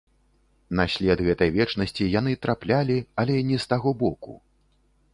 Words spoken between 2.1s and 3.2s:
яны траплялі,